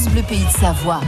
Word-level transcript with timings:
France 0.00 0.14
Bleu 0.14 0.22
Pays 0.22 0.44
de 0.44 0.50
Savoie. 0.50 1.00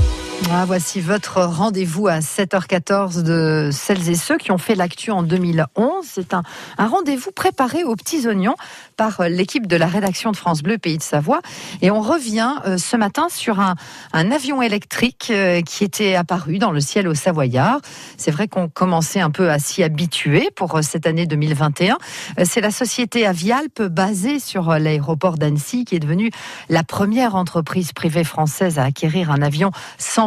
Ah, 0.51 0.65
voici 0.67 1.01
votre 1.01 1.43
rendez-vous 1.43 2.08
à 2.08 2.18
7h14 2.18 3.22
de 3.22 3.71
celles 3.72 4.10
et 4.10 4.14
ceux 4.14 4.37
qui 4.37 4.50
ont 4.50 4.58
fait 4.58 4.75
l'actu 4.75 5.11
en 5.11 5.22
2011. 5.22 6.04
C'est 6.04 6.34
un, 6.34 6.42
rendez-vous 6.79 7.30
préparé 7.30 7.84
aux 7.84 7.96
petits 7.96 8.26
oignons 8.26 8.54
par 8.96 9.22
l'équipe 9.28 9.66
de 9.66 9.76
la 9.76 9.86
rédaction 9.86 10.30
de 10.30 10.36
France 10.36 10.62
Bleu 10.62 10.78
Pays 10.78 10.98
de 10.98 11.02
Savoie. 11.02 11.40
Et 11.80 11.90
on 11.90 12.00
revient 12.00 12.54
euh, 12.66 12.76
ce 12.76 12.96
matin 12.96 13.28
sur 13.30 13.60
un, 13.60 13.76
avion 14.12 14.62
électrique 14.62 15.29
euh, 15.30 15.62
qui 15.62 15.84
était 15.84 16.14
apparu 16.14 16.59
dans 16.59 16.70
le 16.70 16.80
ciel 16.80 17.09
au 17.09 17.14
Savoyard. 17.14 17.80
C'est 18.16 18.30
vrai 18.30 18.48
qu'on 18.48 18.68
commençait 18.68 19.20
un 19.20 19.30
peu 19.30 19.50
à 19.50 19.59
s'y 19.59 19.82
habituer 19.82 20.50
pour 20.54 20.77
euh, 20.77 20.82
cette 20.82 21.06
année 21.06 21.27
2021. 21.27 21.98
C'est 22.45 22.61
la 22.61 22.70
société 22.70 23.27
Avialp 23.27 23.82
basée 23.82 24.38
sur 24.38 24.79
l'aéroport 24.79 25.38
d'Annecy 25.38 25.84
qui 25.84 25.96
est 25.96 26.00
devenue 26.00 26.30
la 26.68 26.84
première 26.84 27.36
entreprise 27.36 27.93
privée 27.93 28.24
française 28.24 28.79
à 28.79 28.84
acquérir 28.84 29.30
un 29.30 29.40
avion 29.43 29.70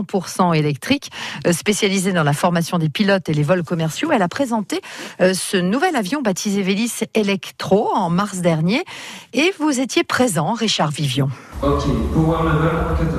100% 0.05 0.55
électrique, 0.55 1.11
spécialisée 1.51 2.13
dans 2.13 2.23
la 2.23 2.33
formation 2.33 2.77
des 2.77 2.89
pilotes 2.89 3.29
et 3.29 3.33
les 3.33 3.43
vols 3.43 3.63
commerciaux. 3.63 4.11
Elle 4.11 4.21
a 4.21 4.27
présenté 4.27 4.81
ce 5.19 5.57
nouvel 5.57 5.95
avion 5.95 6.21
baptisé 6.21 6.61
Vélis 6.61 6.91
Electro 7.13 7.89
en 7.93 8.09
mars 8.09 8.39
dernier 8.39 8.83
et 9.33 9.53
vous 9.59 9.79
étiez 9.79 10.03
présent, 10.03 10.53
Richard 10.53 10.91
Vivion. 10.91 11.29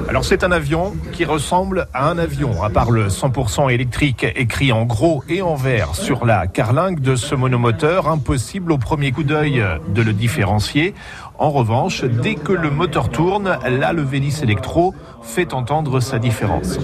Alors 0.09 0.25
c'est 0.25 0.45
un 0.45 0.53
avion 0.53 0.95
qui 1.13 1.25
ressemble 1.25 1.89
à 1.95 2.09
un 2.09 2.19
avion, 2.19 2.63
à 2.63 2.71
part 2.71 2.91
le 2.91 3.09
100% 3.09 3.71
électrique 3.71 4.27
écrit 4.37 4.73
en 4.73 4.85
gros 4.85 5.25
et 5.29 5.43
en 5.43 5.55
vert 5.55 5.95
sur 5.95 6.25
la 6.27 6.47
carlingue 6.47 7.01
de 7.01 7.17
ce 7.17 7.35
monomoteur, 7.35 8.09
impossible 8.09 8.73
au 8.73 8.79
premier 8.79 9.11
coup 9.11 9.25
d'œil 9.25 9.65
de 9.89 10.03
le 10.03 10.13
différencier. 10.13 10.95
En 11.39 11.51
revanche, 11.51 12.03
dès 12.05 12.35
que 12.35 12.53
le 12.53 12.71
moteur 12.71 13.11
tourne, 13.11 13.59
là 13.69 13.93
le 13.93 14.01
Vélis 14.01 14.39
Electro 14.43 14.95
fait 15.23 15.53
entendre 15.53 16.01
sa 16.01 16.19
différence. 16.19 16.79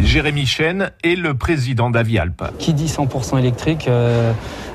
Jérémy 0.00 0.44
Chen 0.44 0.90
est 1.02 1.14
le 1.14 1.32
président 1.34 1.88
d'Avialp. 1.88 2.42
Qui 2.58 2.74
dit 2.74 2.86
100% 2.86 3.38
électrique, 3.38 3.88
euh, 3.88 4.32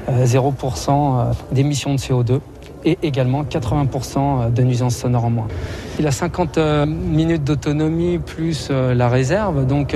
0% 0.09 1.33
d'émissions 1.51 1.93
de 1.93 1.99
CO2 1.99 2.39
et 2.83 2.97
également 3.03 3.43
80% 3.43 4.51
de 4.51 4.61
nuisances 4.63 4.95
sonores 4.95 5.25
en 5.25 5.29
moins. 5.29 5.47
Il 5.99 6.07
a 6.07 6.11
50 6.11 6.57
minutes 6.87 7.43
d'autonomie 7.43 8.19
plus 8.19 8.69
la 8.69 9.09
réserve, 9.09 9.65
donc 9.65 9.95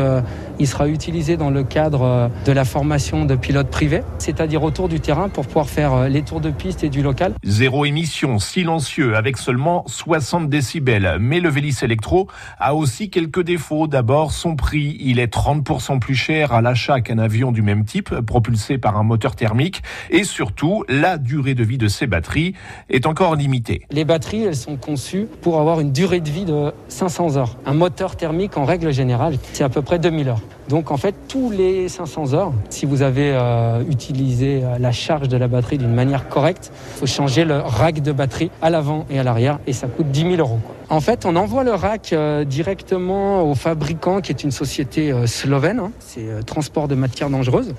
il 0.60 0.68
sera 0.68 0.88
utilisé 0.88 1.38
dans 1.38 1.50
le 1.50 1.64
cadre 1.64 2.30
de 2.46 2.52
la 2.52 2.66
formation 2.66 3.26
de 3.26 3.36
pilotes 3.36 3.70
privés, 3.70 4.04
c'est-à-dire 4.18 4.64
autour 4.64 4.90
du 4.90 5.00
terrain 5.00 5.30
pour 5.30 5.46
pouvoir 5.46 5.70
faire 5.70 6.10
les 6.10 6.22
tours 6.22 6.42
de 6.42 6.52
piste 6.52 6.84
et 6.84 6.90
du 6.90 7.02
local. 7.02 7.34
Zéro 7.44 7.86
émission, 7.86 8.40
silencieux, 8.40 9.16
avec 9.16 9.38
seulement 9.38 9.84
60 9.88 10.50
décibels. 10.50 11.18
Mais 11.20 11.40
le 11.40 11.50
Vélis 11.50 11.78
Electro 11.82 12.28
a 12.60 12.76
aussi 12.76 13.10
quelques 13.10 13.42
défauts. 13.44 13.88
D'abord, 13.88 14.32
son 14.32 14.56
prix, 14.56 14.98
il 15.00 15.20
est 15.20 15.34
30% 15.34 16.00
plus 16.00 16.16
cher 16.16 16.54
à 16.54 16.62
l'achat 16.62 17.02
qu'un 17.02 17.18
avion 17.18 17.52
du 17.52 17.62
même 17.62 17.86
type, 17.86 18.14
propulsé 18.22 18.78
par 18.78 18.98
un 18.98 19.04
moteur 19.04 19.36
thermique. 19.36 19.82
Et 20.10 20.24
surtout, 20.24 20.84
la 20.90 21.18
durée 21.18 21.56
de 21.56 21.64
vie 21.64 21.78
de 21.78 21.88
ses 21.88 22.08
batteries 22.08 22.54
est 22.90 23.06
encore 23.06 23.36
limitée. 23.36 23.86
Les 23.92 24.06
batteries, 24.06 24.44
elles 24.44 24.56
sont 24.56 24.76
conçues 24.76 25.28
pour 25.42 25.60
avoir 25.60 25.80
une 25.80 25.92
durée 25.92 26.20
de 26.20 26.30
vie 26.30 26.46
de 26.46 26.74
500 26.88 27.38
heures. 27.38 27.58
Un 27.66 27.74
moteur 27.74 28.16
thermique, 28.16 28.58
en 28.58 28.66
règle 28.66 28.92
générale, 28.92 29.38
c'est 29.54 29.64
à 29.64 29.70
peu 29.70 29.82
près 29.82 30.00
2000 30.00 30.30
heures. 30.30 30.42
Donc 30.68 30.92
en 30.92 30.98
fait, 30.98 31.16
tous 31.28 31.50
les 31.50 31.90
500 31.90 32.34
heures, 32.34 32.54
si 32.70 32.86
vous 32.86 33.02
avez 33.02 33.32
euh, 33.34 33.82
utilisé 33.90 34.62
la 34.80 34.92
charge 34.92 35.28
de 35.28 35.38
la 35.38 35.48
batterie 35.48 35.78
d'une 35.78 35.94
manière 35.94 36.30
correcte, 36.30 36.72
il 36.96 37.00
faut 37.00 37.08
changer 37.08 37.46
le 37.46 37.60
rack 37.60 38.02
de 38.02 38.12
batterie 38.12 38.52
à 38.62 38.70
l'avant 38.70 39.06
et 39.10 39.20
à 39.20 39.24
l'arrière 39.24 39.60
et 39.68 39.74
ça 39.74 39.88
coûte 39.88 40.12
10 40.12 40.22
000 40.22 40.36
euros. 40.36 40.60
En 40.90 41.02
fait, 41.02 41.26
on 41.26 41.36
envoie 41.36 41.64
le 41.64 41.74
rack 41.74 42.14
euh, 42.14 42.44
directement 42.44 43.44
au 43.44 43.54
fabricant 43.54 44.22
qui 44.22 44.32
est 44.32 44.44
une 44.44 44.52
société 44.52 45.12
euh, 45.12 45.28
slovène, 45.28 45.80
hein. 45.80 45.92
c'est 46.00 46.28
euh, 46.28 46.42
transport 46.42 46.88
de 46.88 46.96
matières 46.96 47.30
dangereuses. 47.30 47.76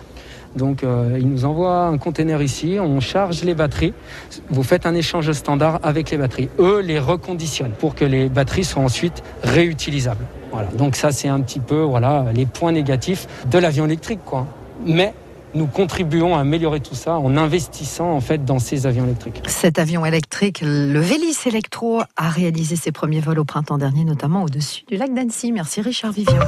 Donc 0.56 0.82
euh, 0.82 1.16
il 1.20 1.28
nous 1.28 1.44
envoie 1.44 1.84
un 1.84 1.98
conteneur 1.98 2.42
ici, 2.42 2.78
on 2.80 3.00
charge 3.00 3.44
les 3.44 3.54
batteries, 3.54 3.94
vous 4.48 4.62
faites 4.62 4.86
un 4.86 4.94
échange 4.94 5.30
standard 5.32 5.78
avec 5.82 6.10
les 6.10 6.16
batteries. 6.16 6.48
Eux 6.58 6.80
les 6.80 6.98
reconditionnent 6.98 7.72
pour 7.72 7.94
que 7.94 8.04
les 8.04 8.28
batteries 8.28 8.64
soient 8.64 8.82
ensuite 8.82 9.22
réutilisables. 9.42 10.24
Voilà. 10.52 10.68
Donc 10.76 10.96
ça 10.96 11.12
c'est 11.12 11.28
un 11.28 11.40
petit 11.40 11.60
peu 11.60 11.80
voilà 11.80 12.26
les 12.34 12.46
points 12.46 12.72
négatifs 12.72 13.28
de 13.50 13.58
l'avion 13.58 13.86
électrique 13.86 14.20
quoi. 14.24 14.46
Mais 14.84 15.14
nous 15.54 15.66
contribuons 15.66 16.36
à 16.36 16.40
améliorer 16.40 16.80
tout 16.80 16.94
ça 16.94 17.14
en 17.18 17.36
investissant 17.36 18.10
en 18.10 18.20
fait 18.20 18.44
dans 18.44 18.58
ces 18.58 18.86
avions 18.86 19.04
électriques. 19.04 19.42
Cet 19.46 19.78
avion 19.78 20.04
électrique, 20.04 20.60
le 20.62 21.00
Vélis 21.00 21.36
Electro, 21.46 22.02
a 22.16 22.28
réalisé 22.28 22.76
ses 22.76 22.92
premiers 22.92 23.20
vols 23.20 23.38
au 23.38 23.44
printemps 23.44 23.78
dernier, 23.78 24.04
notamment 24.04 24.44
au-dessus 24.44 24.84
du 24.86 24.96
lac 24.96 25.12
d'Annecy. 25.12 25.52
Merci 25.52 25.80
Richard 25.80 26.12
Vivian. 26.12 26.40